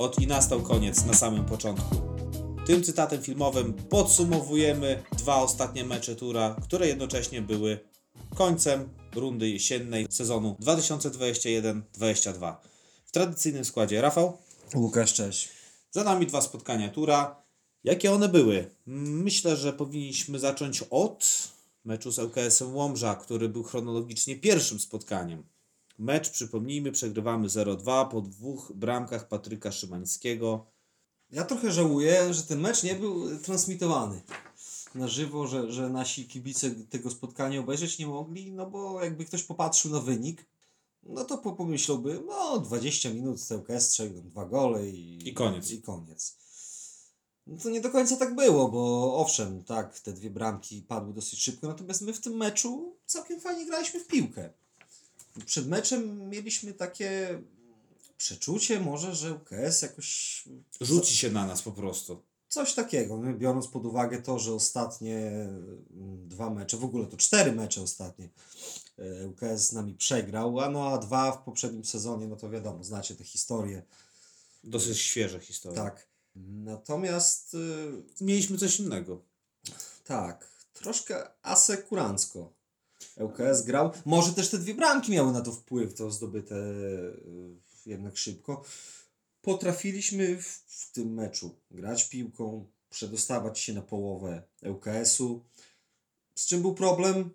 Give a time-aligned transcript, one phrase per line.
[0.00, 1.96] od i nastał koniec na samym początku.
[2.66, 7.80] Tym cytatem filmowym podsumowujemy dwa ostatnie mecze tura, które jednocześnie były
[8.34, 12.54] końcem rundy jesiennej sezonu 2021-22.
[13.04, 14.38] W tradycyjnym składzie Rafał,
[14.74, 15.48] Łukasz, cześć.
[15.90, 17.42] za nami dwa spotkania tura.
[17.84, 18.70] Jakie one były?
[18.86, 21.48] Myślę, że powinniśmy zacząć od
[21.84, 25.44] meczu z ŁKS-em Łomża, który był chronologicznie pierwszym spotkaniem.
[26.00, 30.66] Mecz, przypomnijmy, przegrywamy 0-2 po dwóch bramkach Patryka Szymańskiego.
[31.30, 34.22] Ja trochę żałuję, że ten mecz nie był transmitowany
[34.94, 39.42] na żywo, że, że nasi kibice tego spotkania obejrzeć nie mogli, no bo jakby ktoś
[39.42, 40.46] popatrzył na wynik,
[41.02, 45.70] no to po- pomyślałby, no 20 minut TLKS strzelił dwa gole i, I koniec.
[45.70, 46.36] I koniec.
[47.46, 51.42] No to nie do końca tak było, bo owszem, tak, te dwie bramki padły dosyć
[51.42, 54.52] szybko, natomiast my w tym meczu całkiem fajnie graliśmy w piłkę.
[55.46, 57.42] Przed meczem mieliśmy takie
[58.16, 60.44] przeczucie może, że UKS jakoś
[60.80, 62.22] Rzuci się na nas po prostu.
[62.48, 67.52] Coś takiego, biorąc pod uwagę to, że ostatnie mm, dwa mecze, w ogóle to cztery
[67.52, 68.28] mecze ostatnie,
[68.98, 72.84] e, UKS z nami przegrał, a no a dwa w poprzednim sezonie, no to wiadomo,
[72.84, 73.82] znacie tę historię.
[74.64, 75.76] Dosyć świeże historie.
[75.76, 76.08] Tak.
[76.64, 79.22] Natomiast y, Mieliśmy coś innego.
[80.04, 82.52] tak, troszkę asekurancko
[83.16, 83.90] ŁKS grał.
[84.04, 88.64] Może też te dwie bramki miały na to wpływ, to zdobyte y, jednak szybko.
[89.42, 95.44] Potrafiliśmy w, w tym meczu grać piłką, przedostawać się na połowę ŁKS-u.
[96.34, 97.30] Z czym był problem?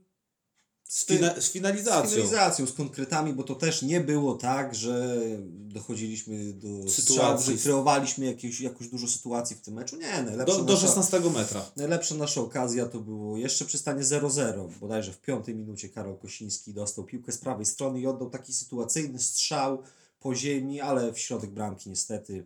[0.87, 2.09] Z, fina- z Z finalizacją.
[2.11, 5.15] finalizacją, z konkretami, bo to też nie było tak, że
[5.49, 7.57] dochodziliśmy do Sytuacji.
[7.57, 9.95] że kreowaliśmy jakieś, jakoś dużo sytuacji w tym meczu.
[9.97, 11.65] Nie, najlepsza Do, do nasza- 16 metra.
[11.75, 16.73] Najlepsza nasza okazja to było jeszcze przy stanie 0-0, bodajże w piątej minucie Karol Kosiński
[16.73, 19.83] dostał piłkę z prawej strony i oddał taki sytuacyjny strzał
[20.19, 22.45] po ziemi, ale w środek bramki niestety.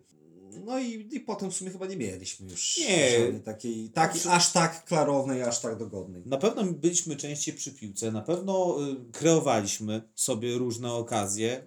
[0.66, 3.20] No i, i potem w sumie chyba nie mieliśmy już Nie.
[3.20, 6.24] żadnej takiej, tak, aż tak klarownej, aż tak dogodnej.
[6.26, 11.64] Na pewno byliśmy częściej przy piłce, na pewno y, kreowaliśmy sobie różne okazje,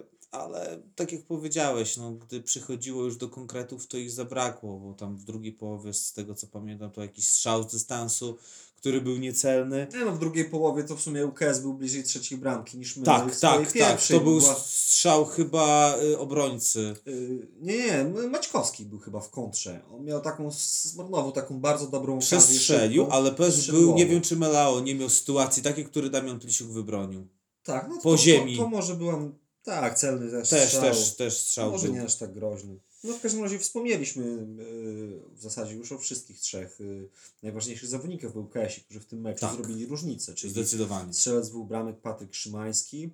[0.00, 4.94] y, ale tak jak powiedziałeś, no, gdy przychodziło już do konkretów, to ich zabrakło, bo
[4.94, 8.38] tam w drugiej połowie, z tego co pamiętam, to jakiś strzał z dystansu,
[8.82, 9.86] który był niecelny.
[9.94, 13.04] Nie no, w drugiej połowie to w sumie UKS był bliżej trzeciej bramki niż my.
[13.04, 14.06] Tak, tak, tak.
[14.06, 16.94] To był Była- strzał chyba y, obrońcy.
[17.08, 19.80] Y, Nie, nie, Maćkowski był chyba w kontrze.
[19.94, 20.50] On miał taką,
[20.82, 22.18] zmarnował taką bardzo dobrą.
[22.18, 26.40] Przestrzelił, szybką, ale też był, nie wiem czy Melao nie miał sytuacji takiej, który Damian
[26.40, 27.26] Plisiuk wybronił.
[27.64, 28.56] Tak, no po to, ziemi.
[28.56, 30.82] To, to może byłam, tak, celny też, Też, strzał.
[30.82, 31.94] też, też strzał Może był.
[31.94, 32.76] nie aż tak groźny.
[33.04, 37.08] No w każdym razie wspomnieliśmy yy, w zasadzie już o wszystkich trzech yy,
[37.42, 39.54] najważniejszych zawodnikach w UKS-ie, którzy w tym meczu Tak.
[39.54, 41.14] zrobili różnicę, czyli Zdecydowanie.
[41.14, 43.10] strzelec dwóch bramek Patryk Szymański.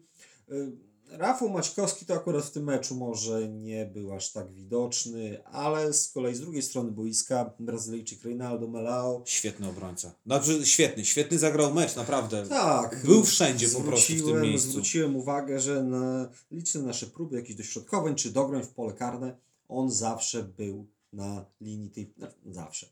[0.49, 0.73] Yy,
[1.11, 6.09] Rafał Maćkowski to akurat w tym meczu może nie był aż tak widoczny, ale z
[6.09, 9.23] kolei z drugiej strony boiska Brazylijczyk Reinaldo Melao.
[9.27, 10.15] Świetny obrońca.
[10.27, 12.47] Znaczy, świetny, świetny zagrał mecz, naprawdę.
[12.49, 13.03] Tak.
[13.05, 14.71] Był wszędzie po prostu w tym miejscu.
[14.71, 19.37] Zwróciłem uwagę, że na liczne nasze próby jakichś dośrodkowań czy dograń w pole karne,
[19.69, 22.13] on zawsze był na linii tej.
[22.17, 22.87] No, zawsze.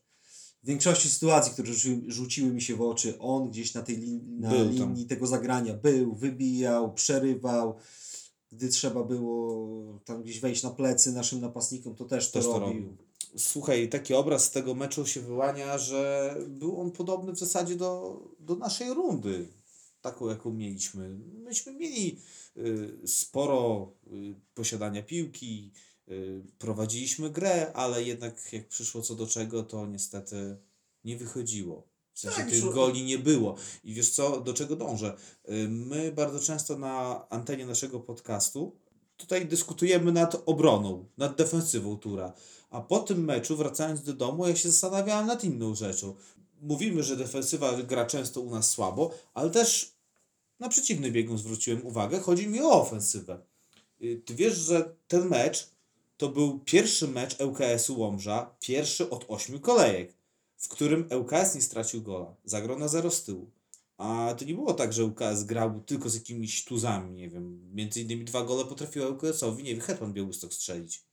[0.63, 4.39] W większości sytuacji, które rzuciły, rzuciły mi się w oczy, on gdzieś na tej linii,
[4.39, 4.73] na Był tam.
[4.73, 7.75] linii tego zagrania był, wybijał, przerywał.
[8.51, 12.59] Gdy trzeba było tam gdzieś wejść na plecy naszym napastnikom, to też to Też to
[12.59, 12.67] robił.
[12.67, 12.97] robił.
[13.37, 18.21] Słuchaj, taki obraz z tego meczu się wyłania, że był on podobny w zasadzie do,
[18.39, 19.47] do naszej rundy,
[20.01, 21.19] taką jaką mieliśmy.
[21.43, 22.19] Myśmy mieli
[22.57, 25.71] y, sporo y, posiadania piłki,
[26.57, 30.57] prowadziliśmy grę, ale jednak jak przyszło co do czego, to niestety
[31.03, 31.87] nie wychodziło.
[32.13, 33.55] W sensie Tak, tych szło- goli nie było.
[33.83, 35.15] I wiesz co, do czego dążę?
[35.49, 38.75] Y, My bardzo często na antenie naszego podcastu
[39.17, 42.33] tutaj dyskutujemy nad obroną, nad defensywą Tura.
[42.69, 46.15] A po tym meczu, wracając do domu, ja się zastanawiałem nad inną rzeczą.
[46.61, 49.95] Mówimy, że defensywa gra często u nas słabo, ale też
[50.59, 53.39] na przeciwny biegun zwróciłem uwagę, chodzi mi o ofensywę.
[54.01, 55.69] Y, Ty wiesz, że ten mecz
[56.17, 60.13] to był pierwszy mecz ŁKS-u Łomża, pierwszy od ośmiu kolejek,
[60.57, 62.35] w którym ŁKS nie stracił gola.
[62.45, 63.51] Zagrał na zero z tyłu.
[63.97, 67.75] A to nie było tak, że ŁKS grał tylko z jakimiś tuzami, nie wiem.
[67.75, 71.03] Między innymi dwa gole potrafiło ŁKS-owi, nie wiem, Hetman Białystok strzelić.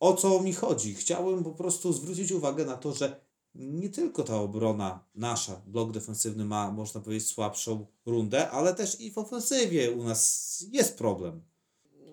[0.00, 0.94] O co mi chodzi?
[0.94, 3.20] Chciałem po prostu zwrócić uwagę na to, że
[3.54, 9.10] nie tylko ta obrona nasza, blok defensywny ma, można powiedzieć, słabszą rundę, ale też i
[9.10, 11.42] w ofensywie u nas jest problem.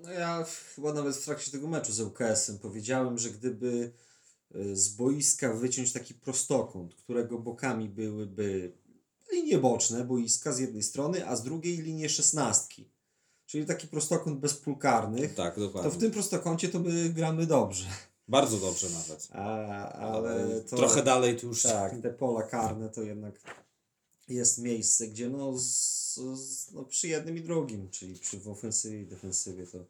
[0.05, 3.91] No ja chyba nawet w trakcie tego meczu z ŁKS-em powiedziałem, że gdyby
[4.55, 8.71] y, z boiska wyciąć taki prostokąt, którego bokami byłyby
[9.31, 12.89] linie boczne boiska z jednej strony, a z drugiej linie szesnastki.
[13.45, 15.91] czyli taki prostokąt bez pól karnych, Tak, to dokładnie.
[15.91, 17.85] w tym prostokącie to my gramy dobrze.
[18.27, 19.27] Bardzo dobrze nawet.
[19.31, 20.75] A, ale to...
[20.75, 21.61] Trochę dalej tu już...
[21.61, 23.39] Tak, te pola karne to jednak
[24.27, 29.01] jest miejsce, gdzie no, z, z, no przy jednym i drugim, czyli przy w ofensywie
[29.01, 29.85] i defensywie to,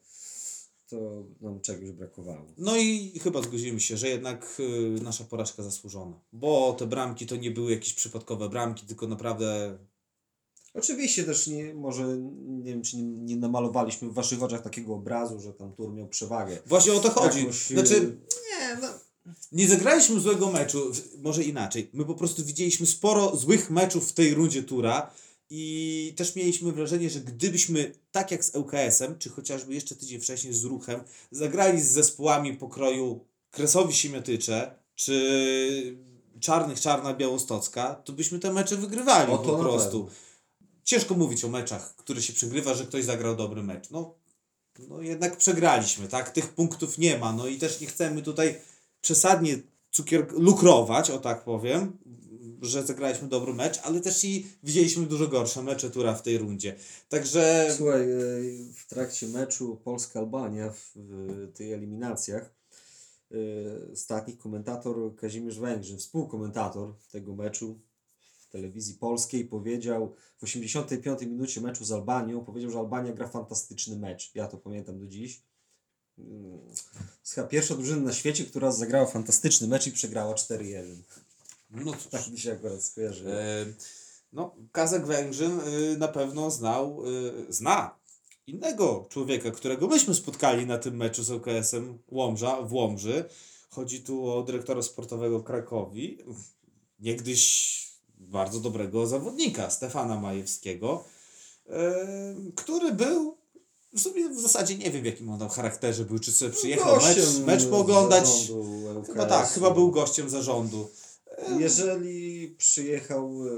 [0.88, 2.46] to nam czegoś brakowało.
[2.58, 6.20] No i chyba zgodzimy się, że jednak y, nasza porażka zasłużona.
[6.34, 9.78] Bo te bramki to nie były jakieś przypadkowe bramki, tylko naprawdę
[10.76, 12.18] Oczywiście też nie, może
[12.48, 16.08] nie wiem, czy nie, nie namalowaliśmy w waszych oczach takiego obrazu, że tam Tur miał
[16.08, 16.58] przewagę.
[16.66, 17.40] właśnie o to chodzi.
[17.40, 18.18] Jakoś, y, Znaczy,
[18.52, 18.88] nie, no,
[19.52, 21.90] nie zagraliśmy złego meczu, może inaczej.
[21.94, 25.12] My po prostu widzieliśmy sporo złych meczów w tej rundzie tura
[25.50, 30.54] i też mieliśmy wrażenie, że gdybyśmy tak jak z ŁKS-em, czy chociażby jeszcze tydzień wcześniej
[30.54, 31.00] z Ruchem,
[31.32, 35.98] zagrali z zespołami pokroju Kresowi Siemiatycze, czy
[36.40, 40.10] Czarnych Czarna Białostocka, to byśmy te mecze wygrywali O, po prostu.
[40.84, 43.90] Ciężko mówić o meczach, które się przegrywa, że ktoś zagrał dobry mecz.
[43.90, 44.16] No,
[44.80, 46.30] no jednak przegraliśmy, tak?
[46.30, 47.34] Tych punktów nie ma.
[47.34, 48.62] No i też nie chcemy tutaj
[49.06, 49.58] przesadnie
[49.92, 51.98] cukier lukrować, o tak powiem,
[52.62, 56.76] że zagraliśmy dobry mecz, ale też i widzieliśmy dużo gorsze mecze tura w tej rundzie.
[57.10, 58.18] Także Słuchaj, e,
[58.76, 60.94] w trakcie meczu Polska-Albania w,
[61.54, 62.56] tej eliminacjach
[63.32, 63.36] e,
[63.94, 67.80] ostatni komentator Kazimierz Węgrzyn, współkomentator tego meczu
[68.40, 73.98] w telewizji polskiej powiedział w 85 minucie meczu z Albanią, powiedział, że Albania gra fantastyczny
[73.98, 74.32] mecz.
[74.36, 75.42] Ja to pamiętam do dziś.
[77.34, 80.96] Chyba pierwsza drużyna na świecie, która zagrała fantastyczny mecz i przegrała 4-1.
[81.70, 83.32] no cóż, Tak mi się akurat skojarzy.
[83.32, 83.66] E,
[84.34, 87.96] no, Kazek Węgrzyn y, na pewno znał, y, zna
[88.48, 93.26] innego człowieka, którego myśmy spotkali na tym meczu z OKS-em Łomża w Łomży.
[93.70, 96.18] Chodzi tu o dyrektora sportowego Krakowi,
[97.00, 97.76] niegdyś
[98.18, 101.04] bardzo dobrego zawodnika, Stefana Majewskiego,
[101.70, 102.06] e,
[102.56, 103.38] który był
[103.96, 106.96] w sumie w zasadzie nie wiem w jakim on tam charakterze był, czy sobie przyjechał
[106.96, 108.52] mecz, mecz pooglądać.
[109.08, 110.90] Chyba tak, chyba był gościem zarządu.
[111.60, 113.52] Jeżeli przyjechał e,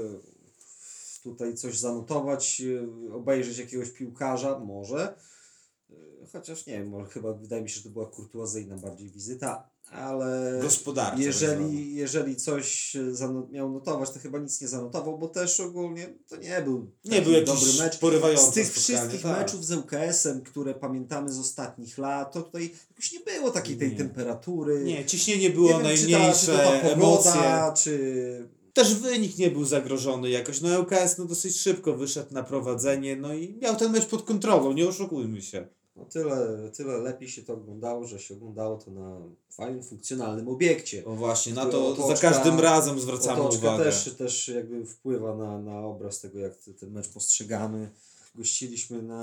[1.22, 2.62] tutaj coś zanotować,
[3.10, 5.14] e, obejrzeć jakiegoś piłkarza, może.
[6.32, 10.60] Chociaż nie wiem, chyba wydaje mi się, że to była kurtuazyjna bardziej wizyta, ale
[11.16, 16.36] jeżeli, jeżeli coś e, miał notować, to chyba nic nie zanotował, bo też ogólnie to
[16.36, 17.98] nie był Nie był dobry mecz.
[17.98, 19.38] porywający Z tych wszystkich tak.
[19.38, 23.90] meczów z ŁKS-em, które pamiętamy z ostatnich lat, to tutaj jakoś nie było takiej tej
[23.90, 23.96] Nie.
[23.96, 24.84] temperatury.
[24.84, 27.32] Nie, ciśnienie było nie wiem, czy ta, najmniejsze, czy ta emocje.
[27.32, 30.60] pogoda, czy Też wynik nie był zagrożony jakoś.
[30.60, 34.72] No LKS no dosyć szybko wyszedł na prowadzenie, no i miał ten mecz pod kontrolą,
[34.72, 35.68] nie oszukujmy się.
[35.98, 41.04] No tyle, tyle lepiej się to oglądało, że się oglądało to na fajnym, funkcjonalnym obiekcie.
[41.04, 43.84] O właśnie, na to za otoczka- każdym razem zwracamy uwagę.
[43.84, 47.90] też, też jakby wpływa na, na obraz tego, jak te- ten mecz postrzegamy.
[48.34, 49.20] Gościliśmy na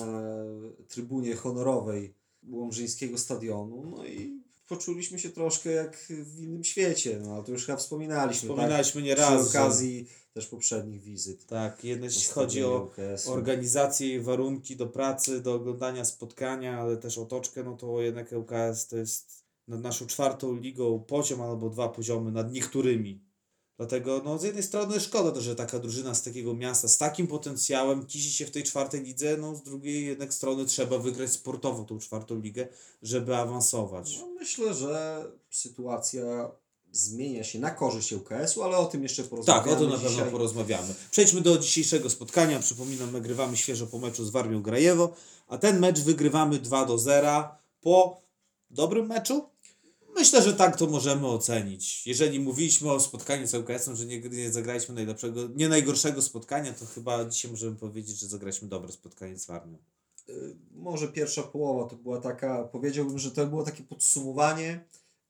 [0.87, 2.13] trybunie honorowej
[2.49, 7.65] Łomżyńskiego Stadionu, no i poczuliśmy się troszkę jak w innym świecie, no ale to już
[7.65, 9.07] chyba wspominaliśmy, Wspominaliśmy tak?
[9.07, 11.45] nie Przy okazji też poprzednich wizyt.
[11.45, 12.91] Tak, jeśli chodzi o
[13.27, 18.87] organizację i warunki do pracy, do oglądania spotkania, ale też otoczkę, no to jednak ŁKS
[18.87, 23.24] to jest nad naszą czwartą ligą poziom albo dwa poziomy nad niektórymi.
[23.77, 27.27] Dlatego no, z jednej strony szkoda to, że taka drużyna z takiego miasta, z takim
[27.27, 31.83] potencjałem kisi się w tej czwartej lidze, no z drugiej jednak strony trzeba wygrać sportowo
[31.83, 32.67] tą czwartą ligę,
[33.01, 34.17] żeby awansować.
[34.19, 36.51] No, myślę, że sytuacja
[36.91, 40.31] zmienia się na korzyść ŁKS-u, ale o tym jeszcze Tak, porozmawiamy o to na pewno
[40.31, 40.93] porozmawiamy.
[41.11, 42.59] Przejdźmy do dzisiejszego spotkania.
[42.59, 45.13] Przypominam, nagrywamy świeżo po meczu z Warmią Grajewo,
[45.47, 47.43] a ten mecz wygrywamy 2 do 0
[47.81, 48.21] po
[48.69, 49.54] dobrym meczu.
[50.15, 52.07] Myślę, że tak to możemy ocenić.
[52.07, 56.85] Jeżeli mówiliśmy o spotkaniu z ŁKS-em, że nie, nie zagraliśmy najlepszego, nie najgorszego spotkania, to
[56.85, 59.77] chyba dzisiaj możemy powiedzieć, że zagraliśmy dobre spotkanie z Warmią.
[60.29, 64.85] Y, Może pierwsza połowa to była taka, powiedziałbym, że to było takie podsumowanie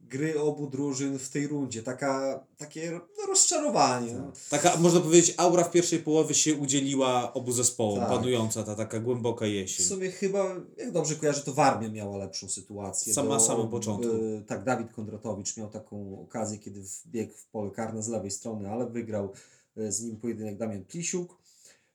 [0.10, 1.84] gry obu drużyn w tej rundzie.
[1.84, 4.14] Taka, takie no, rozczarowanie.
[4.14, 4.32] No.
[4.50, 8.10] Taka, można powiedzieć, aura w pierwszej połowie się udzieliła obu zespołom, Tak.
[8.10, 9.86] panująca ta taka głęboka W jesień.
[9.86, 13.14] sumie chyba, jak dobrze kojarzę, to Warmia miała lepszą sytuację.
[13.14, 14.12] Sam- na bo, samym początku.
[14.16, 18.70] y, tak, Dawid Kondratowicz miał taką okazję, kiedy wbiegł w pole karne z lewej strony,
[18.70, 19.34] ale wygrał
[19.78, 21.38] y, z nim pojedynek Damian Plisiuk.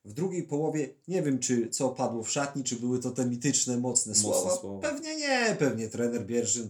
[0.05, 3.77] W drugiej połowie nie wiem, czy co padło w szatni, czy były to te mityczne,
[3.77, 4.57] mocne, Mocne słowa.
[4.57, 4.81] słowa.
[4.91, 6.69] Pewnie nie, pewnie trener Bierzyn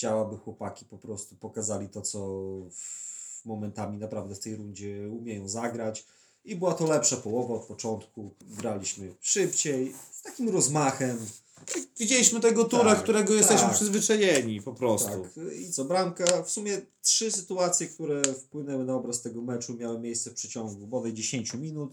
[0.00, 2.40] chciałaby chłopaki po prostu pokazali to, co
[3.44, 6.06] momentami naprawdę w tej rundzie umieją zagrać.
[6.44, 8.34] I była to lepsza połowa od początku.
[8.40, 11.18] Graliśmy szybciej, z takim rozmachem.
[11.98, 13.74] Widzieliśmy tego tura, Tak, którego jesteśmy tak.
[13.74, 15.26] przyzwyczajeni po prostu.
[15.34, 19.98] Tak, i co, bramka, w sumie trzy sytuacje, które wpłynęły na obraz tego meczu, miały
[19.98, 21.92] miejsce w przeciągu bodaj 10 minut,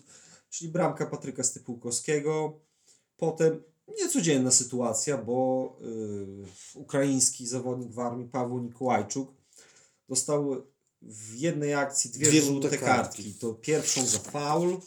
[0.49, 2.59] czyli bramka Patryka Stypułkowskiego,
[3.17, 3.63] potem
[3.95, 5.77] niecodzienna sytuacja, bo
[6.75, 9.31] y, ukraiński zawodnik w armii Paweł Nikołajczuk
[10.09, 10.63] dostał
[11.01, 13.23] w jednej akcji dwie, Dwie żółte żółte kartki.
[13.23, 13.33] kartki.
[13.39, 14.77] To pierwszą za faul,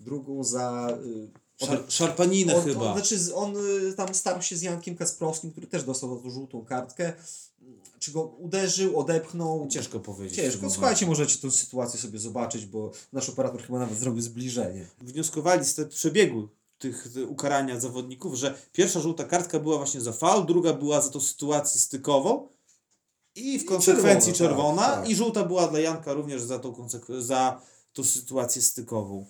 [0.00, 0.98] drugą za...
[1.04, 2.86] Y, Szar, szarpaninę on, chyba.
[2.86, 3.56] On, znaczy z- on
[3.88, 7.12] y, tam starł się z Jankiem Kasprowskim, który też dostał za to żółtą kartkę.
[7.98, 9.68] Czy go uderzył, odepchnął?
[9.70, 10.36] Ciężko powiedzieć.
[10.36, 10.70] Ciężko.
[10.70, 14.86] Słuchajcie, możecie tę sytuację sobie zobaczyć, bo nasz operator chyba nawet zrobił zbliżenie.
[15.00, 20.12] wnioskowali z tego przebiegu tych tych ukarania zawodników, że pierwsza żółta kartka była właśnie za
[20.12, 22.48] faul, druga była za tą sytuację stykową
[23.34, 25.08] i w konsekwencji czerwona, czerwona, tak, tak.
[25.08, 27.60] i żółta była dla Janka również za tą, za
[27.92, 29.26] tą sytuację stykową.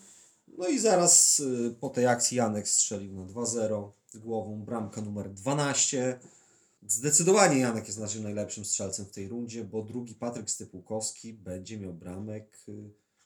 [0.58, 6.20] No i zaraz y, po tej akcji Janek strzelił na 2-0 głową, bramka numer 12.
[6.86, 11.92] Zdecydowanie Janek jest naszym najlepszym strzelcem w tej rundzie, bo drugi Patryk Stypułkowski będzie miał
[11.92, 12.58] bramek.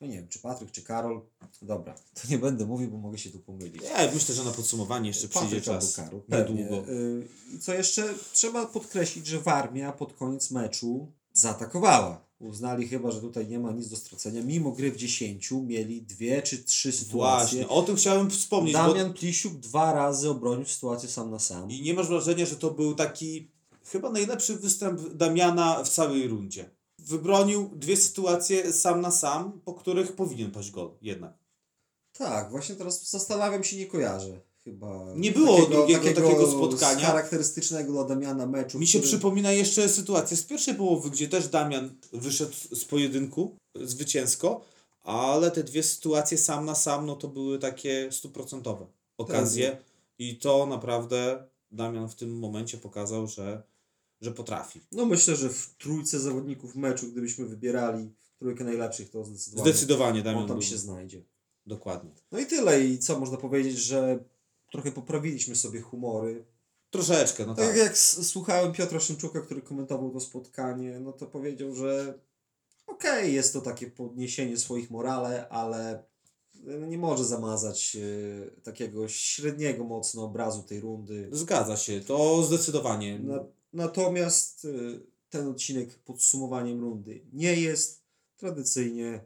[0.00, 1.20] Y, No nie wiem, czy Patryk, czy Karol.
[1.62, 3.82] Dobra, to nie będę mówił, bo mogę się tu pomylić.
[3.82, 5.96] Ja myślę, że na podsumowanie jeszcze przyjdzie Patryk albo czas.
[5.96, 6.20] Karol.
[6.28, 6.88] Niedługo.
[6.92, 8.14] Y, I co jeszcze?
[8.32, 12.30] Trzeba podkreślić, że Warmia pod koniec meczu zaatakowała.
[12.38, 14.42] Uznali chyba, że tutaj nie ma nic do stracenia.
[14.42, 17.58] Mimo gry w 10 mieli dwie czy trzy sytuacje.
[17.58, 21.70] Właśnie, o tym chciałem wspomnieć, bo Damian Plisiuk dwa razy obronił sytuację sam na sam.
[21.70, 23.50] i nie masz wrażenia, że to był taki
[23.84, 26.70] chyba najlepszy występ Damiana w całej rundzie.
[27.06, 31.34] Wybronił dwie sytuacje sam na sam, po których powinien paść gol jednak.
[32.12, 34.40] Tak, właśnie teraz zastanawiam się, nie kojarzę.
[34.64, 37.06] Chyba Nie było drugiego takiego spotkania.
[37.06, 38.78] charakterystycznego dla Damiana meczu.
[38.78, 43.56] Mi się który- przypomina jeszcze sytuacja z pierwszej połowy, gdzie też Damian wyszedł z pojedynku
[43.74, 44.60] zwycięsko,
[45.02, 48.86] ale te dwie sytuacje sam na sam, no to były takie stuprocentowe
[49.18, 49.76] okazje
[50.18, 53.62] i to naprawdę Damian w tym momencie pokazał, że,
[54.20, 54.80] że potrafi.
[54.92, 60.42] No myślę, że w trójce zawodników meczu, gdybyśmy wybierali trójkę najlepszych, to zdecydowanie, Zdecydowanie Damian
[60.42, 61.22] on tam się znajdzie.
[61.66, 62.10] Dokładnie.
[62.32, 62.80] No i tyle.
[62.84, 64.24] I co można powiedzieć, że
[64.72, 66.44] trochę poprawiliśmy sobie humory.
[66.90, 67.76] Troszeczkę, no Tak tak.
[67.76, 72.18] jak słuchałem Piotra Szymczuka, który komentował to spotkanie, no to powiedział, że
[72.86, 76.04] okej, jest to takie podniesienie swoich morale, ale
[76.88, 81.28] nie może zamazać e, takiego średniego mocno obrazu tej rundy.
[81.32, 83.18] Zgadza się, to zdecydowanie.
[83.18, 84.68] Na, natomiast e,
[85.30, 88.02] ten odcinek podsumowaniem rundy nie jest
[88.36, 89.24] tradycyjnie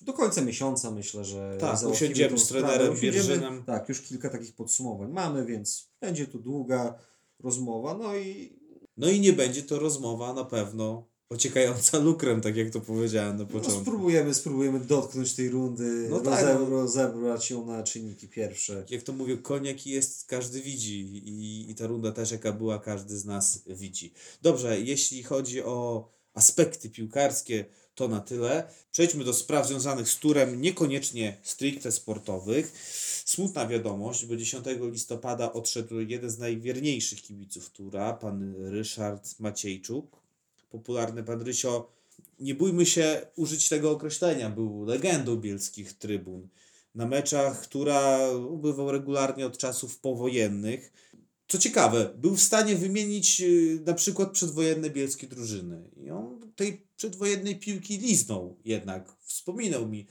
[0.00, 3.64] do końca miesiąca myślę, że Tak, usiądziemy z trenerem Bierżynem.
[3.64, 6.98] Tak, już kilka takich podsumowań mamy, więc będzie tu długa
[7.40, 7.94] rozmowa.
[7.94, 8.58] No i
[8.96, 13.42] No i nie będzie to rozmowa na pewno ociekająca lukrem, tak jak to powiedziałem na
[13.42, 13.80] no, początku.
[13.80, 16.70] spróbujemy, spróbujemy dotknąć tej rundy, No no tak, roze, no.
[16.70, 18.84] rozebrać ją na czynniki pierwsze.
[18.90, 23.18] jak to mówię, koniak jest, każdy widzi i, i ta runda też jaka była, każdy
[23.18, 24.12] z nas widzi.
[24.42, 28.68] Dobrze, jeśli chodzi o aspekty piłkarskie, to na tyle.
[28.90, 32.72] Przejdźmy do spraw związanych z turem, niekoniecznie stricte sportowych.
[33.24, 40.21] Smutna wiadomość, bo 10 listopada odszedł jeden z najwierniejszych kibiców tura, pan Ryszard Maciejczuk.
[40.72, 41.92] Popularny pan Rysio,
[42.40, 46.48] nie bójmy się użyć tego określenia, był legendą bielskich trybun
[46.94, 50.92] na meczach, która ubywał regularnie od czasów powojennych.
[51.48, 55.90] Co ciekawe, był w stanie wymienić y, na przykład przedwojenne bielskie drużyny.
[55.96, 59.12] I on tej przedwojennej piłki liznął jednak.
[59.20, 60.06] Wspominał mi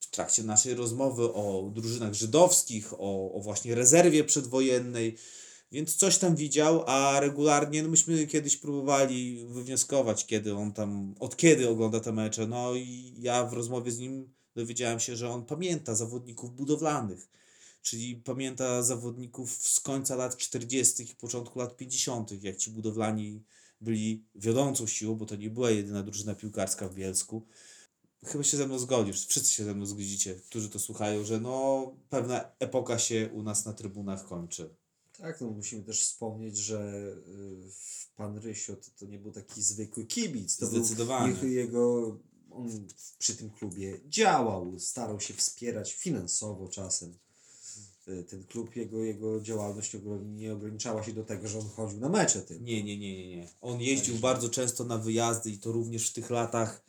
[0.00, 5.16] w trakcie naszej rozmowy o drużynach żydowskich, o, o właśnie rezerwie przedwojennej.
[5.74, 11.36] Więc coś tam widział, a regularnie, no myśmy kiedyś próbowali wywnioskować, kiedy on tam, od
[11.36, 12.46] kiedy ogląda te mecze.
[12.46, 17.28] No i ja w rozmowie z nim dowiedziałem się, że on pamięta zawodników budowlanych,
[17.82, 21.02] czyli pamięta zawodników z końca lat 40.
[21.02, 23.42] i początku lat 50., jak ci budowlani
[23.80, 27.46] byli wiodącą siłą, bo to nie była jedyna drużyna piłkarska w Bielsku.
[28.24, 31.86] Chyba się ze mną zgodzisz, wszyscy się ze mną zgodzicie, którzy to słuchają, że no
[32.10, 34.83] pewna epoka się u nas na trybunach kończy.
[35.18, 40.06] Tak, no musimy też wspomnieć, że y, pan Rysio to, to nie był taki zwykły
[40.06, 40.56] kibic.
[40.56, 41.34] To Zdecydowanie.
[41.34, 42.16] Był jego,
[42.50, 42.86] on
[43.18, 47.14] przy tym klubie działał, starał się wspierać finansowo czasem.
[48.08, 52.08] Y, Ten klub, jego, jego działalność nie ograniczała się do tego, że on chodził na
[52.08, 52.64] mecze tym.
[52.64, 53.48] Nie, nie, nie, nie, nie.
[53.60, 56.82] On jeździł bardzo często na wyjazdy i to również w tych latach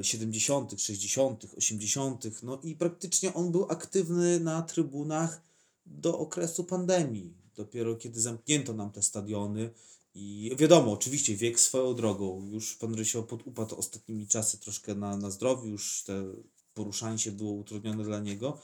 [0.00, 5.47] e, 70., 60., 80., no i praktycznie on był aktywny na trybunach
[5.90, 7.34] do okresu pandemii.
[7.56, 9.70] Dopiero kiedy zamknięto nam te stadiony
[10.14, 12.46] i wiadomo, oczywiście wiek swoją drogą.
[12.50, 16.24] Już pan Rysio podupadł ostatnimi czasy troszkę na, na zdrowiu, już te
[16.74, 18.58] poruszanie się było utrudnione dla niego,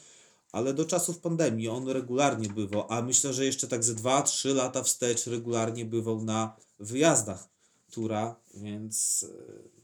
[0.53, 4.83] ale do czasów pandemii on regularnie bywał, a myślę, że jeszcze tak ze 2-3 lata
[4.83, 7.49] wstecz regularnie bywał na wyjazdach
[7.91, 9.84] tura, więc e,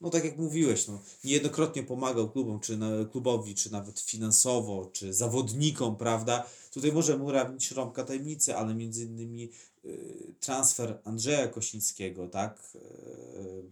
[0.00, 5.14] no tak jak mówiłeś, no, niejednokrotnie pomagał klubom, czy na, klubowi, czy nawet finansowo, czy
[5.14, 6.46] zawodnikom, prawda?
[6.72, 9.50] Tutaj możemy ujawnić rąbka tajemnicy, ale między innymi
[9.84, 12.72] y, transfer Andrzeja Kosińskiego, tak?
[12.74, 12.78] Y,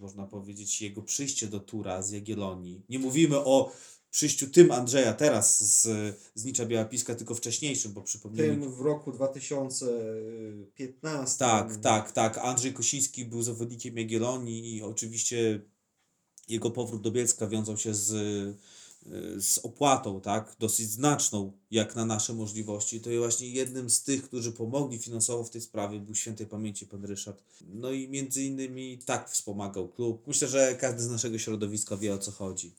[0.01, 2.83] można powiedzieć jego przyjście do Tura z Jagiellonii.
[2.89, 3.73] Nie mówimy o
[4.15, 5.83] przyjściu tym Andrzeja teraz z,
[6.35, 11.39] z Nicza Białapiska, tylko wcześniejszym, bo przypomnijmy, Tym w roku 2015.
[11.39, 12.39] tak, tak, tak.
[12.39, 15.61] Andrzej Kosiński był zawodnikiem Jagiellonii i oczywiście
[16.49, 22.05] jego powrót do Bielska wiązał się z, y, z opłatą, tak, dosyć znaczną, jak na
[22.05, 23.01] nasze możliwości.
[23.01, 27.05] To właśnie jednym z tych, którzy pomogli finansowo w tej sprawie, był świętej pamięci pan
[27.05, 27.43] Ryszard.
[27.75, 30.27] No i między innymi tak wspomagał klub.
[30.27, 32.73] Myślę, że każdy z naszego środowiska wie o co chodzi.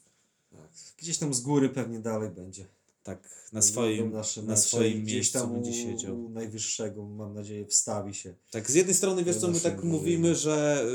[0.51, 0.69] Tak.
[0.97, 2.65] Gdzieś tam z góry pewnie dalej będzie.
[3.05, 6.29] Tak, na swoim, nasze na swoim miejscu tam będzie siedział.
[6.29, 8.35] najwyższego, mam nadzieję, wstawi się.
[8.51, 10.85] Tak, z jednej strony, wiesz co, my tak mówimy, że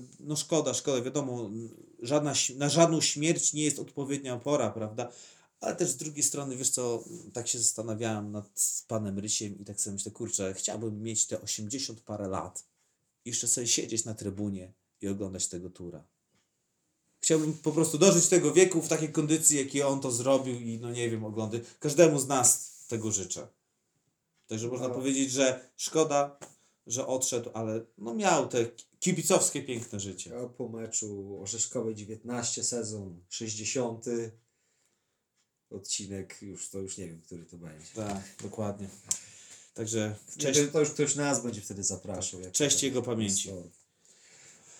[0.00, 1.50] y, no szkoda, szkoda, wiadomo,
[2.02, 5.12] żadna, na żadną śmierć nie jest odpowiednia pora, prawda?
[5.60, 9.80] Ale też z drugiej strony, wiesz co, tak się zastanawiałem nad panem Rysiem i tak
[9.80, 12.64] sobie myślę, kurczę, chciałbym mieć te 80 parę lat,
[13.24, 16.04] i jeszcze sobie siedzieć na trybunie i oglądać tego tura.
[17.28, 20.90] Chciałbym po prostu dożyć tego wieku w takiej kondycji, jakiej on to zrobił i no
[20.90, 21.64] nie wiem, oglądy.
[21.80, 23.48] Każdemu z nas tego życzę.
[24.46, 24.94] Także można No.
[24.94, 26.38] powiedzieć, że szkoda,
[26.86, 28.66] że odszedł, ale no miał te
[29.00, 30.40] kibicowskie piękne życie.
[30.40, 34.04] A po meczu Orzeszkowej 19, sezon 60.
[35.70, 37.86] Odcinek, już to już nie wiem, który to będzie.
[37.94, 38.88] Tak, dokładnie.
[39.74, 40.60] Także Cześć.
[40.72, 42.40] To już ktoś nas będzie wtedy zapraszał.
[42.52, 43.50] cześć jego pamięci.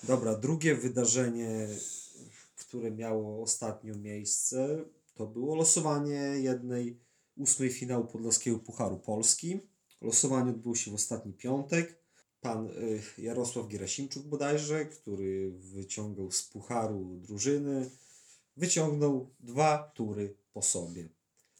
[0.02, 1.68] Dobra, drugie wydarzenie,
[2.68, 4.84] które miało ostatnio miejsce,
[5.14, 7.00] to było losowanie jednej
[7.36, 9.60] ósmej finału Podlaskiego Pucharu Polski.
[10.00, 12.02] Losowanie odbyło się w ostatni piątek.
[12.40, 17.90] Pan y, Jarosław Gerasimczuk bodajże, który wyciągał z pucharu drużyny,
[18.56, 21.08] wyciągnął dwa tury po sobie.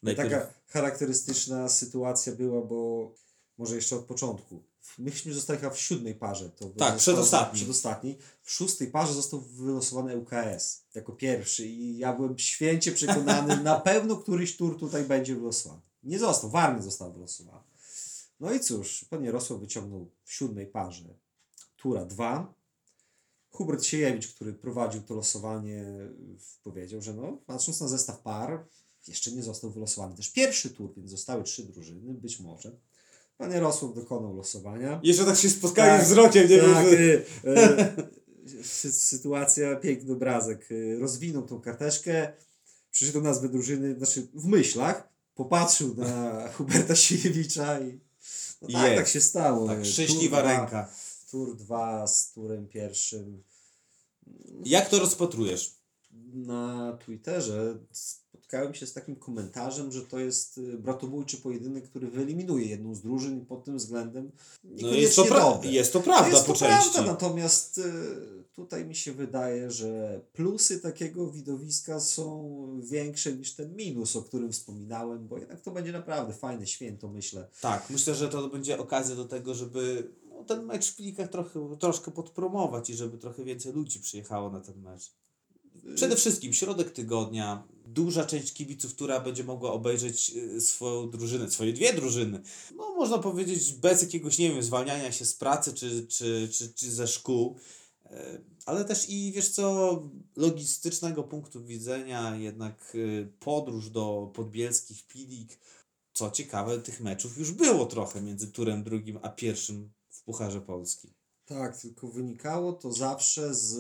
[0.03, 3.13] Najpierw, Taka charakterystyczna sytuacja była, bo
[3.59, 4.63] może jeszcze od początku.
[4.99, 6.51] Myśmy zostali chyba w siódmej parze.
[6.51, 7.57] To Tak, przedostatni.
[7.57, 8.19] Przedostatni.
[8.43, 14.17] W szóstej parze został wylosowany UKS jako pierwszy i ja byłem święcie przekonany, na pewno
[14.17, 15.81] któryś tur tutaj będzie wylosowany.
[16.03, 17.65] Nie został, Warny został wylosowany.
[18.41, 21.05] No i cóż, pan Jarosław wyciągnął w siódmej parze
[21.77, 22.55] tura 2.
[23.51, 25.85] Hubert Siejewicz, który prowadził to losowanie,
[26.63, 28.67] powiedział, że no, patrząc na zestaw par,
[29.09, 32.73] jeszcze nie został wylosowany też pierwszy tur, więc zostały trzy drużyny, być może.
[33.39, 35.01] Pan Jarosław dokonał losowania.
[35.03, 36.99] jeszcze tak się spotkali Tak, wzrokiem, nie tak, wiem, że...
[36.99, 37.25] y,
[38.51, 40.71] y, sy- sytuacja, piękny obrazek.
[40.73, 42.33] Y, Rozwinął tą karteczkę,
[42.91, 48.01] przeczytał nazwę drużyny, znaczy w myślach, popatrzył na Huberta Siejewicza i
[48.63, 49.67] no tak, tak się stało.
[49.67, 50.91] Tak, Tur szczęśliwa dwa- ręka.
[51.31, 53.43] Tur 2 z turem pierwszym.
[54.65, 55.78] Jak to rozpatrujesz?
[56.35, 62.67] Na Twitterze spotkałem się z takim komentarzem, że to jest y, bratobójczy pojedynek, który wyeliminuje
[62.67, 64.31] jedną z drużyn pod tym względem
[64.65, 66.91] No jest to, pra- jest to prawda jest po to części.
[66.93, 67.83] prawda, natomiast y,
[68.53, 74.53] tutaj mi się wydaje, że plusy takiego widowiska są większe niż ten minus, o którym
[74.53, 77.49] wspominałem, bo jednak to będzie naprawdę fajne święto, myślę.
[77.61, 81.77] Tak, myślę, że to będzie okazja do tego, żeby no, ten mecz w Pilikach trochę,
[81.81, 85.13] troszkę podpromować i żeby trochę więcej ludzi przyjechało na ten mecz.
[85.95, 91.73] Przede wszystkim środek tygodnia, duża część kibiców, która będzie mogła obejrzeć y, swoją drużynę, swoje
[91.73, 92.41] dwie drużyny.
[92.77, 96.91] No można powiedzieć bez jakiegoś, nie wiem, zwalniania się z pracy czy, czy, czy, czy
[96.91, 97.57] ze szkół.
[98.07, 100.03] E, Ale też i wiesz co,
[100.37, 105.59] logistycznego punktu widzenia, jednak y, podróż do podbielskich Pilik,
[106.13, 111.09] co ciekawe, tych meczów już było trochę między turem drugim a pierwszym w Pucharze Polski.
[111.47, 113.79] Tak, tylko wynikało to zawsze z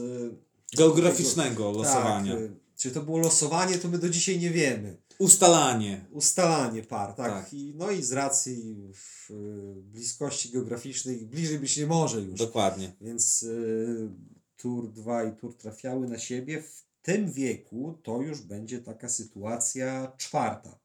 [0.76, 2.34] Geograficznego losowania.
[2.34, 2.42] Tak,
[2.76, 4.96] czy to było losowanie, to my do dzisiaj nie wiemy.
[5.18, 6.04] Ustalanie.
[6.10, 7.32] Ustalanie par, tak.
[7.32, 7.54] Tak.
[7.54, 12.38] I, no i z racji w, y, bliskości geograficznej bliżej być nie może już.
[12.38, 12.92] Dokładnie.
[13.00, 14.08] Więc y,
[14.56, 16.62] tur 2 i tur trafiały na siebie.
[16.62, 20.78] W tym wieku to już będzie taka sytuacja czwarta.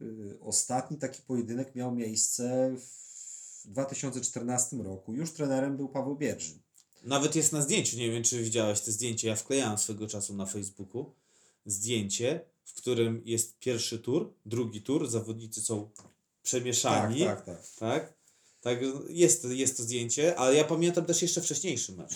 [0.00, 5.14] Y, ostatni taki pojedynek miał miejsce w 2014 roku.
[5.14, 6.58] Już trenerem był Paweł Bierzyn.
[7.02, 10.46] Nawet jest na zdjęciu, nie wiem czy widziałeś te zdjęcie, ja wklejałem swego czasu na
[10.46, 11.12] Facebooku
[11.66, 15.90] zdjęcie, w którym jest pierwszy tur, drugi tur, zawodnicy są
[16.42, 17.24] przemieszani.
[17.24, 17.78] Tak, tak, tak.
[17.78, 18.20] tak?
[18.60, 22.12] Tak, jest, jest to zdjęcie, ale ja pamiętam też jeszcze wcześniejszy mecz.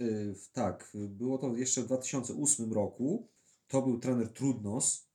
[0.00, 3.28] Y, tak, było to jeszcze w 2008 roku.
[3.68, 5.06] To był trener Trudnos.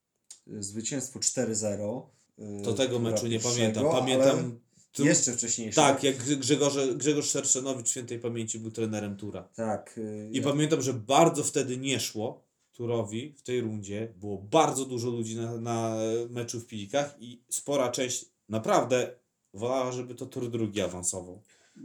[0.48, 2.02] y, Zwycięstwo 4-0.
[2.40, 3.92] y, To tego meczu nie pierwszego, pamiętam.
[3.92, 4.60] Pamiętam
[5.04, 5.76] Tu- Jeszcze wcześniejsze.
[5.82, 9.48] Tak, jak Grze- Grzegorz, Grzegorz Szerszenowicz świętej pamięci był trenerem Tura.
[9.56, 9.98] Tak.
[9.98, 14.14] y, I ja- pamiętam, że bardzo wtedy nie szło Turowi w tej rundzie.
[14.20, 15.96] Było bardzo dużo ludzi na, na
[16.30, 19.12] meczu w Pilikach i spora część naprawdę
[19.54, 21.42] wolała, żeby to Tur drugi awansował.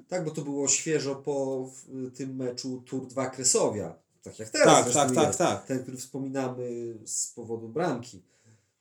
[0.09, 1.71] Tak, bo to było świeżo po
[2.15, 3.95] tym meczu Tour 2 Kresowia.
[4.23, 4.85] Tak jak teraz.
[4.85, 5.67] Tak, tak, tak, tak.
[5.67, 8.23] Ten, który wspominamy z powodu bramki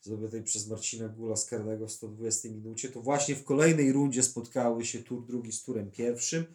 [0.03, 4.85] zdobytej przez Marcina Gula z karnego w 120 minucie, to właśnie w kolejnej rundzie spotkały
[4.85, 6.45] się Tour drugi z Turem pierwszym.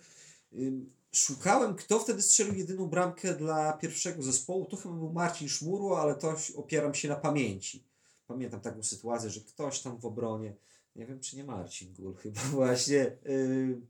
[0.52, 4.64] Ym, Szukałem, kto wtedy strzelił jedyną bramkę dla pierwszego zespołu.
[4.64, 7.84] To chyba był Marcin Szmurło, ale to opieram się na pamięci.
[8.26, 10.56] Pamiętam taką sytuację, że ktoś tam w obronie,
[10.96, 13.16] nie wiem czy nie Marcin Gul, chyba właśnie,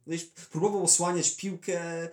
[0.07, 0.19] yy,
[0.51, 2.09] próbował osłaniać piłkę,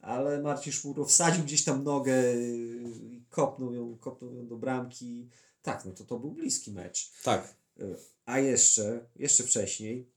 [0.00, 5.28] ale Marcin Szmurło wsadził gdzieś tam nogę i kopnął ją, kopnął ją do bramki.
[5.62, 7.12] Tak, no to to był bliski mecz.
[7.24, 7.54] Tak.
[8.24, 10.10] A jeszcze, jeszcze wcześniej,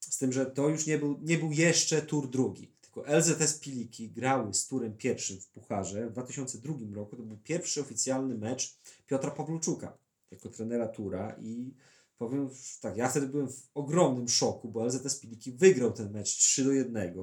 [0.00, 4.10] z tym, że to już nie był, nie był jeszcze tur drugi, tylko LZS Piliki
[4.10, 7.16] grały z turem pierwszym w Pucharze w 2002 roku.
[7.16, 9.98] To był pierwszy oficjalny mecz Piotra Pawluczuka
[10.30, 11.74] jako trenera tura i
[12.18, 16.64] powiem tak, ja wtedy byłem w ogromnym szoku, bo LZS Piliki wygrał ten mecz 3
[16.64, 17.14] do 1.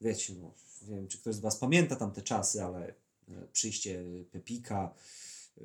[0.00, 0.54] Wiecie, no,
[0.88, 2.94] nie wiem, czy ktoś z Was pamięta tamte czasy, ale
[3.28, 4.94] e, przyjście Pepika,
[5.60, 5.64] e,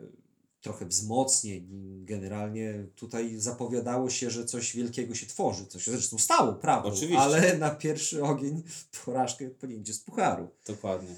[0.65, 1.67] trochę wzmocnień.
[2.05, 6.89] Generalnie tutaj zapowiadało się, że coś wielkiego się tworzy, co się zresztą stało, prawda?
[6.89, 7.19] Oczywiście.
[7.19, 8.63] Ale na pierwszy ogień
[9.05, 10.47] porażkę podjęcie z pucharu.
[10.67, 11.15] Dokładnie.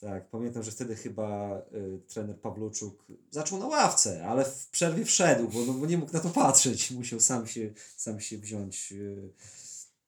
[0.00, 5.48] Tak, pamiętam, że wtedy chyba y, trener Pawluczuk zaczął na ławce, ale w przerwie wszedł,
[5.48, 6.90] bo, no, bo nie mógł na to patrzeć.
[6.90, 9.32] Musiał sam się, sam się wziąć y,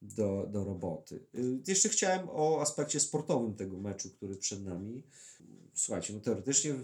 [0.02, 1.20] do, do roboty.
[1.34, 5.02] Y, jeszcze chciałem o aspekcie sportowym tego meczu, który przed nami.
[5.74, 6.74] Słuchajcie, no teoretycznie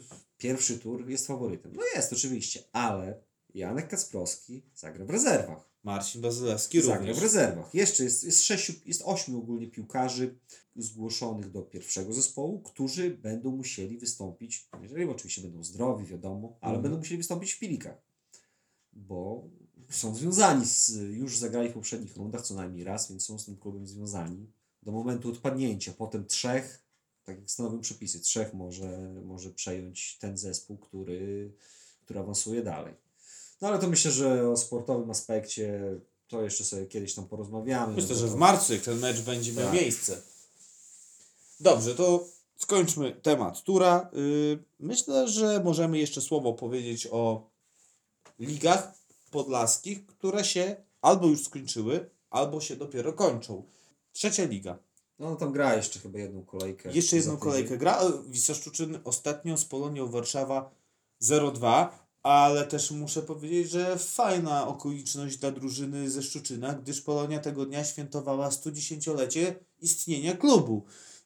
[0.43, 1.73] pierwszy tur jest faworytem.
[1.77, 3.21] No jest oczywiście, ale
[3.55, 5.73] Janek Kacprowski zagra w rezerwach.
[5.85, 7.19] Marcin Bazylewski Zagra również.
[7.19, 7.75] w rezerwach.
[7.75, 10.39] Jeszcze jest, jest, sześciu, jest ośmiu ogólnie piłkarzy
[10.77, 16.83] zgłoszonych do pierwszego zespołu, którzy będą musieli wystąpić, jeżeli oczywiście będą zdrowi, wiadomo, ale Mhm.
[16.83, 18.03] będą musieli wystąpić w Pilikach,
[18.93, 19.49] bo
[19.91, 23.57] są związani z, już zagrali w poprzednich rundach co najmniej raz, więc są z tym
[23.57, 24.53] klubem związani.
[24.83, 26.82] Do momentu odpadnięcia, potem trzech,
[27.25, 31.53] tak jak stanowią przepisy, trzech może, może przejąć ten zespół, który,
[32.05, 32.95] który awansuje dalej.
[33.61, 35.83] No ale to myślę, że o sportowym aspekcie
[36.29, 37.95] to jeszcze sobie kiedyś tam porozmawiamy.
[37.95, 39.75] Myślę, że w marcu, jak ten mecz będzie miał Tak.
[39.75, 40.23] miejsce.
[41.61, 44.11] Dobrze, to skończmy temat Tura.
[44.13, 47.51] Yy, Myślę, że możemy jeszcze słowo powiedzieć o
[48.41, 48.93] ligach
[49.31, 53.63] podlaskich, które się albo już skończyły, albo się dopiero kończą.
[54.13, 54.79] Trzecia liga.
[55.23, 56.93] No tam gra jeszcze chyba jedną kolejkę.
[56.93, 58.01] Jeszcze jedną kolejkę gra.
[58.01, 60.75] e, Wisła Szczuczyn ostatnio z Polonią Warszawa
[61.23, 61.89] 0-2,
[62.23, 67.85] ale też muszę powiedzieć, że fajna okoliczność dla drużyny ze Szczuczyna, gdyż Polonia tego dnia
[67.85, 70.85] świętowała 110-lecie istnienia klubu.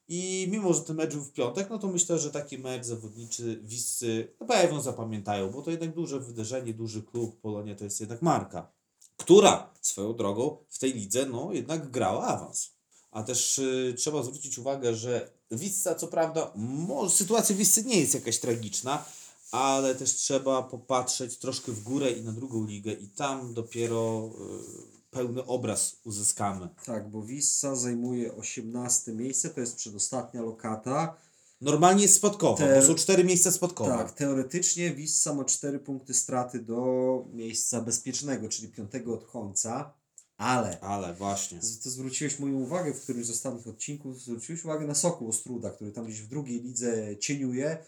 [0.08, 3.60] I mimo, że ten mecz był w piątek, no to myślę, że taki mecz zawodniczy
[3.62, 7.40] Wiscy na pewno zapamiętają, bo to jednak duże wydarzenie, duży klub.
[7.40, 8.72] Polonia to jest jednak marka,
[9.16, 12.75] która swoją drogą w tej lidze, no jednak grała awans.
[13.16, 18.14] A też y, trzeba zwrócić uwagę, że Wisca, co prawda, może, sytuacja Wiscy nie jest
[18.14, 19.04] jakaś tragiczna,
[19.50, 24.30] ale też trzeba popatrzeć troszkę w górę i na drugą ligę i tam dopiero
[25.00, 26.68] y, pełny obraz uzyskamy.
[26.86, 31.16] Tak, bo Wissa zajmuje 18 miejsce, to jest przedostatnia lokata.
[31.60, 33.90] Normalnie jest spadkowo, Te- bo są cztery miejsca spadkowe.
[33.90, 39.92] Tak, teoretycznie Wissa ma 4 punkty straty do miejsca bezpiecznego, czyli piątego od końca,
[40.36, 41.60] ale Ale właśnie.
[41.82, 45.92] to zwróciłeś moją uwagę w którymś z ostatnich odcinków, zwróciłeś uwagę na Sokół Ostruda, który
[45.92, 47.78] tam gdzieś w drugiej lidze cieniuje.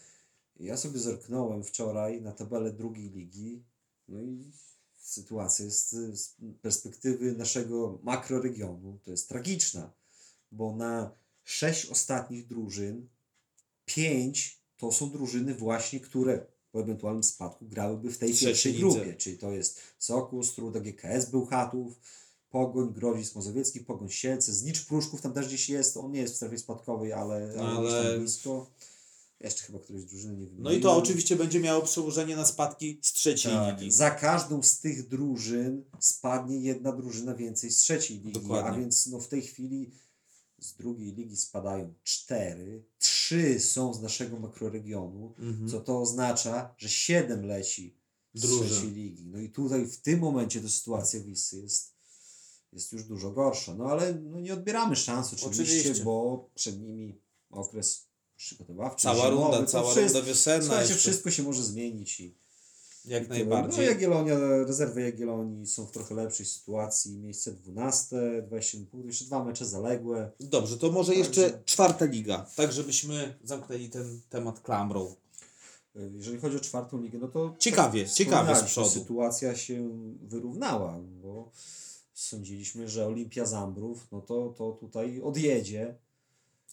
[0.59, 3.63] Ja sobie zerknąłem wczoraj na tabelę drugiej ligi,
[4.07, 4.51] no i
[4.97, 9.91] sytuacja jest y, z perspektywy naszego makroregionu, to jest tragiczna,
[10.51, 11.11] bo na
[11.43, 13.07] sześć ostatnich drużyn,
[13.85, 18.85] pięć to są drużyny właśnie, które po ewentualnym spadku grałyby w tej pierwszej lidze.
[18.85, 21.99] grupie, czyli to jest Sokół Ostruda, GKS Bełchatów,
[22.49, 26.35] Pogoń, Grodzisk Mazowiecki, Pogoń Sielce, Znicz Pruszków tam też gdzieś jest, on nie jest w
[26.37, 28.69] strefie spadkowej, ale, ale, Ale- tam blisko.
[29.39, 33.13] Jeszcze chyba któryś drużyny nie No i to oczywiście będzie miało przełożenie na spadki z
[33.13, 33.91] trzeciej tak, ligi.
[33.91, 38.71] za każdą z tych drużyn spadnie jedna drużyna więcej z trzeciej ligi, Dokładnie.
[38.71, 39.91] a więc no w tej chwili
[40.59, 45.69] z drugiej ligi spadają cztery, trzy są z naszego makroregionu, Mhm.
[45.69, 47.95] co to oznacza, że siedem leci
[48.33, 48.67] z Drużyn.
[48.69, 49.25] trzeciej ligi.
[49.27, 51.91] No i tutaj w tym momencie to sytuacja Wisy jest,
[52.73, 53.75] jest już dużo gorsza.
[53.75, 56.03] No ale no, nie odbieramy szans oczywiście, Oczywiście.
[56.03, 57.19] bo przed nimi
[57.51, 58.05] okres
[58.35, 61.09] przygotowawczy, Cała zimowy, runda, cała wszystko, runda wiosenna Słuchajcie, jeszcze.
[61.09, 62.35] wszystko się może zmienić i
[63.05, 63.77] Jak I najbardziej.
[63.77, 67.17] No Jagiellonia, rezerwy Jagiellonii są w trochę lepszej sytuacji.
[67.17, 68.15] Miejsce 12,
[68.47, 70.31] 27 punktów, jeszcze dwa mecze zaległe.
[70.39, 75.15] Dobrze, to może jeszcze czwarta liga, tak żebyśmy zamknęli ten temat klamrą.
[75.95, 78.89] Y, Jeżeli chodzi o czwartą ligę, no to Ciekawie, tak, ciekawie z przodu.
[78.89, 79.89] Sytuacja się
[80.21, 81.51] wyrównała, bo
[82.19, 85.95] sądziliśmy, że Olimpia Zambrów, no to, to tutaj odjedzie.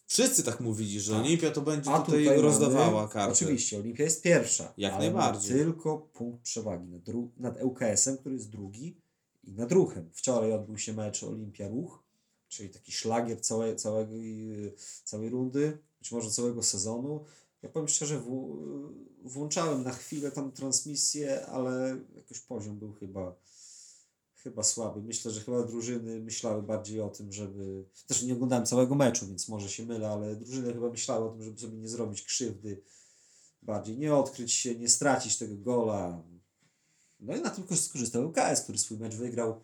[0.06, 1.20] Wszyscy tak mówili, że Tak.
[1.24, 3.32] Olimpia to będzie A tutaj, tutaj rozdawała mamy, karty.
[3.32, 4.72] Oczywiście, Olimpia jest pierwsza.
[4.76, 5.56] Jak najbardziej.
[5.56, 7.02] tylko punkt przewagi nad,
[7.36, 8.96] nad ŁKS-em, który jest drugi
[9.44, 10.10] i nad Ruchem.
[10.12, 11.98] Wczoraj odbył się mecz Olimpia-Ruch,
[12.48, 14.06] czyli taki szlagier całej, całej,
[15.04, 17.24] całej rundy, być może całego sezonu.
[17.62, 18.56] Ja powiem szczerze, w,
[19.24, 23.34] włączałem na chwilę tam transmisję, ale jakoś poziom był chyba
[24.50, 25.02] chyba słaby.
[25.02, 27.84] Myślę, że chyba drużyny myślały bardziej o tym, żeby.
[28.06, 31.42] Też nie oglądałem całego meczu, więc może się mylę, ale drużyny chyba myślały o tym,
[31.42, 32.82] żeby sobie nie zrobić krzywdy.
[33.62, 36.22] Bardziej nie odkryć się, nie stracić tego gola.
[37.20, 39.60] No i na tym skorzystał UKS, który swój mecz wygrał.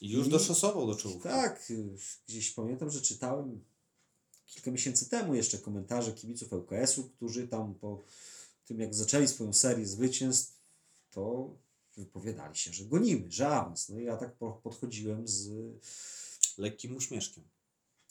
[0.00, 1.22] I już I- doszosował do czołówki.
[1.22, 1.72] Tak,
[2.28, 3.64] gdzieś pamiętam, że czytałem
[4.46, 8.02] kilka miesięcy temu jeszcze komentarze kibiców ŁKS-u, którzy tam po
[8.64, 10.60] tym, jak zaczęli swoją serię zwycięstw,
[11.10, 11.50] to
[11.96, 13.88] wypowiadali się, że gonimy, że awans.
[13.88, 15.50] No i ja tak po- podchodziłem z...
[16.58, 17.44] Lekkim uśmieszkiem.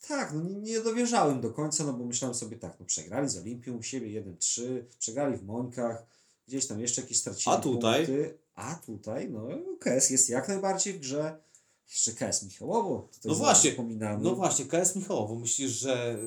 [0.07, 3.37] Tak, no nie, nie dowierzałem do końca, no bo myślałem sobie tak, no przegrali z
[3.37, 4.61] Olimpią u siebie 1-3,
[4.99, 6.05] przegrali w Mońkach,
[6.47, 8.05] gdzieś tam jeszcze jakieś stracili A tutaj?
[8.05, 8.37] punkty.
[8.55, 9.47] A tutaj, no
[9.79, 11.41] KS jest jak najbardziej w grze.
[11.89, 13.09] Jeszcze KS Michałowo.
[13.13, 14.23] Tutaj No właśnie, Wspominamy.
[14.23, 16.19] No właśnie, KS Michałowo, myślisz, że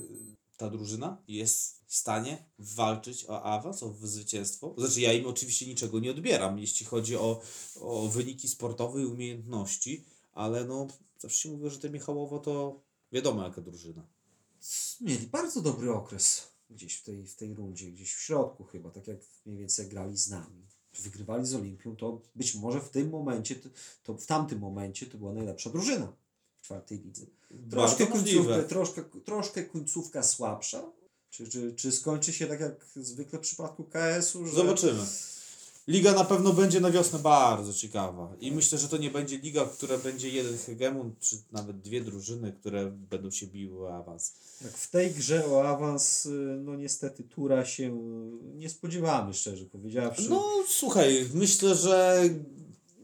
[0.57, 4.75] ta drużyna jest w stanie walczyć o awans, o zwycięstwo?
[4.79, 7.43] Znaczy ja im oczywiście niczego nie odbieram, jeśli chodzi o,
[7.81, 10.87] o wyniki sportowe i umiejętności, ale no
[11.19, 12.81] zawsze się mówi, że te Michałowo to
[13.13, 14.07] wiadomo jaka drużyna.
[15.01, 19.07] mieli bardzo dobry okres gdzieś w tej, w tej rundzie, gdzieś w środku chyba, tak
[19.07, 20.65] jak mniej więcej grali z nami.
[21.01, 23.69] Wygrywali z Olimpią, to być może w tym momencie, to,
[24.03, 26.13] to w tamtym momencie to była najlepsza drużyna
[26.65, 27.27] czwartej lidze.
[27.71, 30.83] Troszkę końcówka, troszkę, troszkę końcówka słabsza.
[31.31, 35.03] Czy, czy, czy skończy się tak jak zwykle w przypadku KS-u, że Zobaczymy.
[35.89, 39.65] Liga na pewno będzie na wiosnę bardzo ciekawa i myślę, że to nie będzie liga,
[39.65, 44.33] w której będzie jeden hegemon, czy nawet dwie drużyny, które będą się biły o awans.
[44.65, 46.31] jak w tej grze o awans, y,
[46.65, 47.97] no niestety Tura się
[48.55, 50.31] nie spodziewamy, szczerze powiedziawszy.
[50.31, 52.23] No słuchaj, myślę, że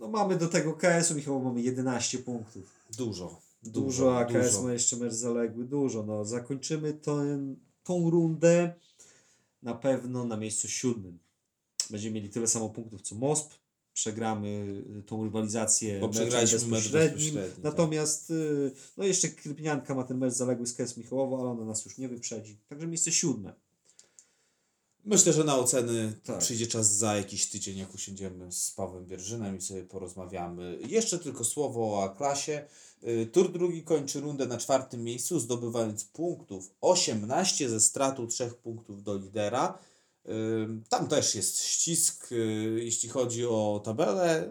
[0.01, 2.63] No mamy do tego KS-u, Michał, mamy 11 punktów.
[2.97, 3.41] dużo.
[3.63, 4.63] Dużo, a KS dużo.
[4.63, 6.03] ma jeszcze mecz zaległy, dużo.
[6.03, 8.75] No, zakończymy ten, tą rundę
[9.63, 11.19] na pewno na miejscu siódmym.
[11.91, 13.53] Będziemy mieli tyle samo punktów co MOSP.
[13.93, 14.49] Przegramy
[14.99, 17.15] y, tą rywalizację Bo przegraliśmy bezpośrednim.
[17.15, 17.65] bezpośredni, tak.
[17.65, 21.85] Natomiast y, no jeszcze Krypnianka ma ten mecz zaległy z KS Michałowo, ale ona nas
[21.85, 22.59] już nie wyprzedzi.
[22.69, 23.53] Także miejsce siódme.
[25.05, 26.39] Myślę, że na oceny Tak.
[26.39, 30.79] przyjdzie czas za jakiś tydzień, jak usiądziemy z Pawłem Wierżynem i sobie porozmawiamy.
[30.89, 32.65] Jeszcze tylko słowo o A-klasie.
[33.05, 39.03] Y, Tur drugi kończy rundę na czwartym miejscu, zdobywając punktów 18 ze stratą 3 punktów
[39.03, 39.79] do lidera.
[40.27, 40.31] Y,
[40.89, 44.51] Tam też jest ścisk, y, jeśli chodzi o tabelę.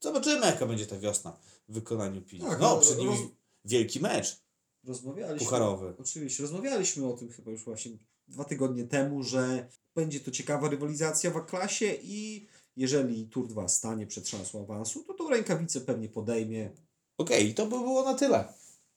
[0.00, 1.36] Zobaczymy, jaka będzie ta wiosna
[1.68, 2.42] w wykonaniu Pili.
[2.44, 3.30] Tak, no, no, przed nimi roz-
[3.64, 4.43] wielki mecz
[4.86, 5.44] Rozmawialiśmy.
[5.46, 5.94] pucharowy.
[5.98, 7.92] Oczywiście, rozmawialiśmy o tym chyba już właśnie
[8.28, 14.06] dwa tygodnie temu, że będzie to ciekawa rywalizacja w A-klasie i jeżeli Tour 2 stanie
[14.06, 16.70] przed szansą awansu, to tą rękawicę pewnie podejmie.
[17.18, 18.44] Okej, to by było na tyle.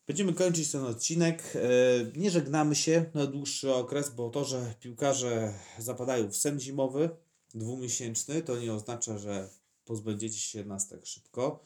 [0.07, 1.43] Będziemy kończyć ten odcinek.
[1.55, 7.09] E, Nie żegnamy się na dłuższy okres, bo to, że piłkarze zapadają w sen zimowy
[7.55, 9.49] dwumiesięczny, to nie oznacza, że
[9.85, 11.63] pozbędziecie się nas tak szybko.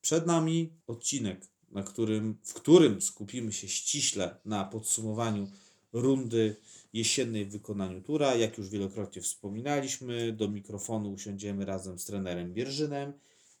[0.00, 5.50] Przed nami odcinek, na którym, w którym skupimy się ściśle na podsumowaniu
[5.92, 6.56] rundy
[6.92, 8.34] jesiennej w wykonaniu tura.
[8.34, 13.12] Jak już wielokrotnie wspominaliśmy, do mikrofonu usiądziemy razem z trenerem Bierżynem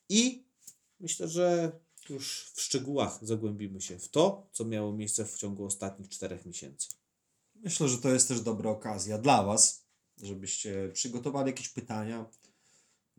[0.08, 0.44] i
[1.00, 1.72] myślę, że
[2.10, 6.88] już w szczegółach zagłębimy się w to, co miało miejsce w ciągu ostatnich czterech miesięcy.
[7.54, 9.84] Myślę, że to jest też dobra okazja dla Was,
[10.22, 12.26] żebyście przygotowali jakieś pytania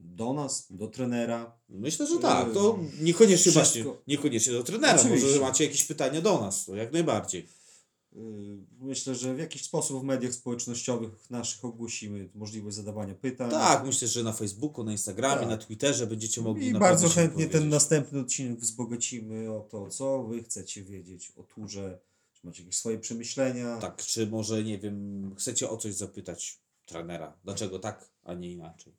[0.04, 1.60] do nas, do trenera.
[1.70, 2.54] Myślę, że tak.
[2.54, 5.00] To Yy, niekoniecznie wszystko- właśnie, niekoniecznie do trenera.
[5.00, 5.28] Oczywiście.
[5.28, 7.48] Może macie jakieś pytania do nas, to jak najbardziej.
[8.12, 8.22] Yy,
[8.80, 13.52] Myślę, że w jakiś sposób w mediach społecznościowych naszych ogłosimy możliwość zadawania pytań.
[13.52, 15.50] Tak, myślę, że na Facebooku, na Instagramie, Tak.
[15.50, 20.44] na Twitterze będziecie mogli I bardzo chętnie ten następny odcinek wzbogacimy o to, co wy
[20.44, 22.00] chcecie wiedzieć o turze,
[22.34, 23.78] czy macie jakieś swoje przemyślenia.
[23.78, 27.38] Tak, czy może, nie wiem, chcecie o coś zapytać trenera.
[27.44, 28.94] Dlaczego tak, a nie inaczej.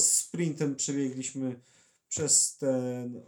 [0.00, 1.60] Sprintem przebiegliśmy
[2.08, 3.22] przez ten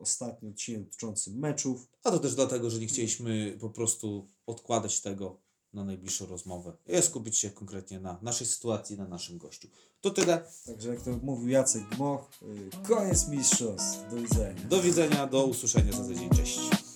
[0.00, 1.88] ostatni odcinek dotyczący meczów.
[2.04, 5.40] A to też dlatego, że nie chcieliśmy po prostu odkładać tego
[5.72, 9.68] na najbliższą rozmowę i skupić się konkretnie na naszej sytuacji, na naszym gościu.
[10.00, 10.42] To tyle.
[10.66, 14.10] Także jak to mówił Jacek Gmoch, y, koniec mistrzostw.
[14.10, 14.62] Do widzenia.
[14.68, 16.30] Do widzenia, do usłyszenia za tydzień.
[16.30, 16.87] Cześć.